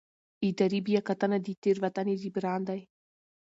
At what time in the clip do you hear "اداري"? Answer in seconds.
0.47-0.79